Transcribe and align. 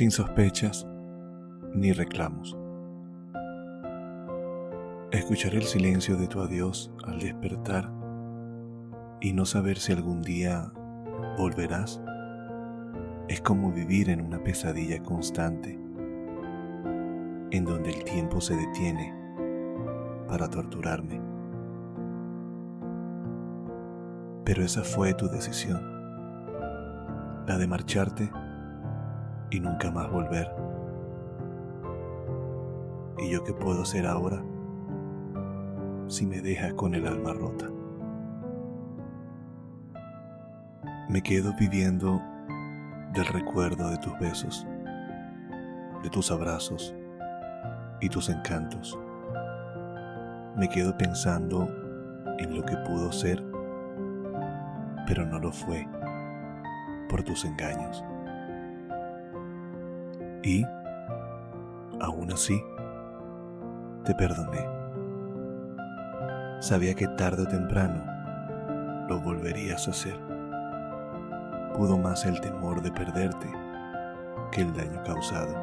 sin 0.00 0.10
sospechas 0.10 0.88
ni 1.74 1.92
reclamos. 1.92 2.56
Escuchar 5.10 5.54
el 5.54 5.64
silencio 5.64 6.16
de 6.16 6.26
tu 6.26 6.40
adiós 6.40 6.90
al 7.04 7.20
despertar 7.20 7.92
y 9.20 9.34
no 9.34 9.44
saber 9.44 9.76
si 9.76 9.92
algún 9.92 10.22
día 10.22 10.72
volverás 11.36 12.00
es 13.28 13.42
como 13.42 13.72
vivir 13.72 14.08
en 14.08 14.22
una 14.22 14.42
pesadilla 14.42 15.02
constante 15.02 15.78
en 17.50 17.66
donde 17.66 17.90
el 17.90 18.02
tiempo 18.02 18.40
se 18.40 18.56
detiene 18.56 19.14
para 20.26 20.48
torturarme. 20.48 21.20
Pero 24.46 24.64
esa 24.64 24.82
fue 24.82 25.12
tu 25.12 25.28
decisión, 25.28 25.82
la 27.46 27.58
de 27.58 27.66
marcharte 27.66 28.39
y 29.50 29.60
nunca 29.60 29.90
más 29.90 30.10
volver. 30.10 30.50
¿Y 33.18 33.30
yo 33.30 33.44
qué 33.44 33.52
puedo 33.52 33.82
hacer 33.82 34.06
ahora 34.06 34.42
si 36.06 36.26
me 36.26 36.40
dejas 36.40 36.72
con 36.74 36.94
el 36.94 37.06
alma 37.06 37.32
rota? 37.32 37.66
Me 41.08 41.22
quedo 41.22 41.52
viviendo 41.58 42.22
del 43.12 43.26
recuerdo 43.26 43.90
de 43.90 43.98
tus 43.98 44.18
besos, 44.18 44.66
de 46.02 46.10
tus 46.10 46.30
abrazos 46.30 46.94
y 48.00 48.08
tus 48.08 48.28
encantos. 48.28 48.98
Me 50.56 50.68
quedo 50.68 50.96
pensando 50.96 51.68
en 52.38 52.56
lo 52.56 52.64
que 52.64 52.76
pudo 52.86 53.12
ser, 53.12 53.44
pero 55.06 55.26
no 55.26 55.38
lo 55.38 55.52
fue 55.52 55.86
por 57.08 57.22
tus 57.22 57.44
engaños. 57.44 58.04
Y, 60.42 60.64
aún 62.00 62.32
así, 62.32 62.62
te 64.04 64.14
perdoné. 64.14 64.66
Sabía 66.60 66.94
que 66.94 67.08
tarde 67.08 67.42
o 67.42 67.48
temprano 67.48 68.02
lo 69.08 69.20
volverías 69.20 69.86
a 69.86 69.90
hacer. 69.90 70.18
Pudo 71.76 71.98
más 71.98 72.24
el 72.24 72.40
temor 72.40 72.80
de 72.80 72.90
perderte 72.90 73.50
que 74.50 74.62
el 74.62 74.72
daño 74.72 75.02
causado. 75.04 75.54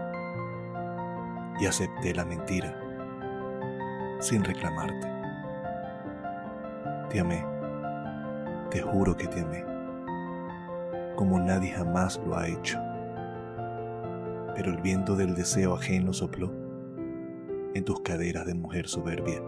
Y 1.59 1.65
acepté 1.65 2.13
la 2.13 2.25
mentira 2.25 2.75
sin 4.19 4.43
reclamarte. 4.43 5.07
Te 7.09 7.19
amé, 7.19 7.43
te 8.69 8.81
juro 8.81 9.15
que 9.17 9.27
te 9.27 9.41
amé, 9.41 9.65
como 11.15 11.39
nadie 11.39 11.71
jamás 11.71 12.21
lo 12.27 12.37
ha 12.37 12.47
hecho 12.47 12.79
pero 14.57 14.71
el 14.71 14.81
viento 14.81 15.15
del 15.15 15.35
deseo 15.35 15.75
ajeno 15.75 16.13
sopló 16.13 16.51
en 17.75 17.85
tus 17.85 18.01
caderas 18.01 18.47
de 18.47 18.55
mujer 18.55 18.87
soberbia. 18.87 19.39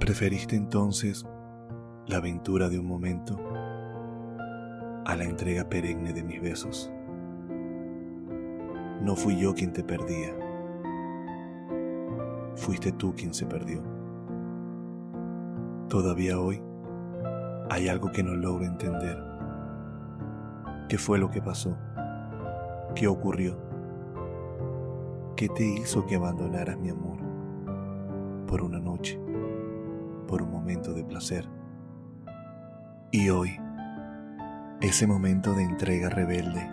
Preferiste 0.00 0.56
entonces 0.56 1.26
la 2.06 2.16
aventura 2.16 2.70
de 2.70 2.78
un 2.78 2.86
momento 2.86 3.38
a 5.04 5.14
la 5.14 5.24
entrega 5.24 5.68
perenne 5.68 6.14
de 6.14 6.24
mis 6.24 6.40
besos. 6.40 6.90
No 9.02 9.14
fui 9.14 9.36
yo 9.36 9.52
quien 9.52 9.74
te 9.74 9.84
perdía, 9.84 10.34
fuiste 12.56 12.92
tú 12.92 13.14
quien 13.14 13.34
se 13.34 13.44
perdió. 13.44 13.82
Todavía 15.90 16.40
hoy 16.40 16.62
hay 17.68 17.88
algo 17.88 18.10
que 18.10 18.22
no 18.22 18.34
logro 18.34 18.64
entender. 18.64 19.22
¿Qué 20.88 20.96
fue 20.96 21.18
lo 21.18 21.30
que 21.30 21.42
pasó? 21.42 21.76
¿Qué 22.98 23.06
ocurrió? 23.06 23.56
¿Qué 25.36 25.48
te 25.48 25.64
hizo 25.64 26.04
que 26.04 26.16
abandonaras 26.16 26.76
mi 26.78 26.90
amor 26.90 27.20
por 28.48 28.60
una 28.60 28.80
noche, 28.80 29.20
por 30.26 30.42
un 30.42 30.50
momento 30.50 30.92
de 30.92 31.04
placer? 31.04 31.48
Y 33.12 33.28
hoy, 33.30 33.56
ese 34.80 35.06
momento 35.06 35.54
de 35.54 35.62
entrega 35.62 36.08
rebelde, 36.08 36.68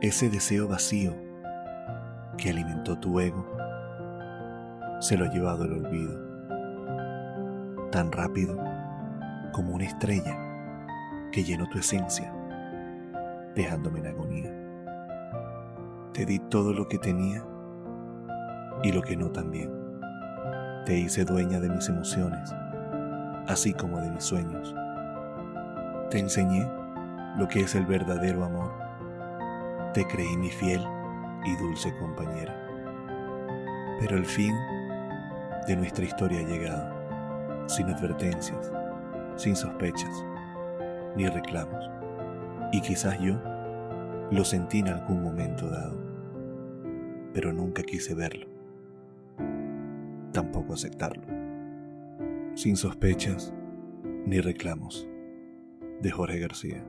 ese 0.00 0.28
deseo 0.28 0.66
vacío 0.66 1.14
que 2.36 2.50
alimentó 2.50 2.98
tu 2.98 3.20
ego, 3.20 3.46
se 4.98 5.16
lo 5.16 5.26
ha 5.26 5.30
llevado 5.30 5.66
el 5.66 5.84
olvido, 5.84 6.18
tan 7.92 8.10
rápido 8.10 8.58
como 9.52 9.72
una 9.72 9.84
estrella 9.84 10.36
que 11.30 11.44
llenó 11.44 11.68
tu 11.68 11.78
esencia, 11.78 12.34
dejándome 13.54 14.00
en 14.00 14.06
agonía. 14.08 14.59
Te 16.20 16.26
di 16.26 16.38
todo 16.38 16.74
lo 16.74 16.86
que 16.86 16.98
tenía 16.98 17.42
y 18.82 18.92
lo 18.92 19.00
que 19.00 19.16
no 19.16 19.30
también. 19.30 19.72
Te 20.84 20.98
hice 20.98 21.24
dueña 21.24 21.60
de 21.60 21.70
mis 21.70 21.88
emociones, 21.88 22.54
así 23.48 23.72
como 23.72 23.98
de 23.98 24.10
mis 24.10 24.24
sueños. 24.24 24.74
Te 26.10 26.18
enseñé 26.18 26.70
lo 27.38 27.48
que 27.48 27.60
es 27.60 27.74
el 27.74 27.86
verdadero 27.86 28.44
amor. 28.44 28.70
Te 29.94 30.06
creí 30.06 30.36
mi 30.36 30.50
fiel 30.50 30.86
y 31.46 31.56
dulce 31.56 31.90
compañera. 31.98 32.54
Pero 33.98 34.18
el 34.18 34.26
fin 34.26 34.54
de 35.66 35.74
nuestra 35.74 36.04
historia 36.04 36.40
ha 36.40 36.46
llegado, 36.46 37.66
sin 37.66 37.88
advertencias, 37.88 38.70
sin 39.36 39.56
sospechas, 39.56 40.22
ni 41.16 41.26
reclamos. 41.26 41.90
Y 42.72 42.82
quizás 42.82 43.18
yo 43.20 43.40
lo 44.30 44.44
sentí 44.44 44.80
en 44.80 44.88
algún 44.88 45.22
momento 45.22 45.66
dado, 45.70 46.09
pero 47.32 47.52
nunca 47.52 47.82
quise 47.82 48.14
verlo, 48.14 48.46
tampoco 50.32 50.74
aceptarlo. 50.74 51.24
Sin 52.54 52.76
sospechas 52.76 53.54
ni 54.26 54.40
reclamos, 54.40 55.08
de 56.00 56.10
Jorge 56.10 56.38
García. 56.38 56.84